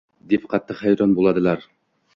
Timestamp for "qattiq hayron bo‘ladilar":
0.53-1.71